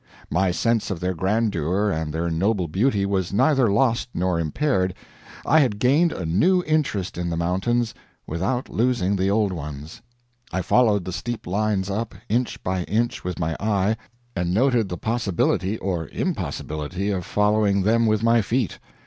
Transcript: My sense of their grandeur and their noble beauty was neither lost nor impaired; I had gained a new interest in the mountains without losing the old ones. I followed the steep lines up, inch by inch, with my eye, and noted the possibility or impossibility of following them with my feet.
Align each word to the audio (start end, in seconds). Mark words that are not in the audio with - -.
My 0.31 0.49
sense 0.49 0.89
of 0.89 0.99
their 0.99 1.13
grandeur 1.13 1.91
and 1.91 2.11
their 2.11 2.31
noble 2.31 2.67
beauty 2.67 3.05
was 3.05 3.31
neither 3.31 3.69
lost 3.71 4.09
nor 4.15 4.39
impaired; 4.39 4.95
I 5.45 5.59
had 5.59 5.77
gained 5.77 6.11
a 6.11 6.25
new 6.25 6.63
interest 6.63 7.19
in 7.19 7.29
the 7.29 7.37
mountains 7.37 7.93
without 8.25 8.67
losing 8.67 9.15
the 9.15 9.29
old 9.29 9.53
ones. 9.53 10.01
I 10.51 10.63
followed 10.63 11.05
the 11.05 11.13
steep 11.13 11.45
lines 11.45 11.87
up, 11.87 12.15
inch 12.29 12.63
by 12.63 12.81
inch, 12.85 13.23
with 13.23 13.37
my 13.37 13.55
eye, 13.59 13.95
and 14.35 14.51
noted 14.55 14.89
the 14.89 14.97
possibility 14.97 15.77
or 15.77 16.07
impossibility 16.09 17.11
of 17.11 17.23
following 17.23 17.83
them 17.83 18.07
with 18.07 18.23
my 18.23 18.41
feet. 18.41 18.79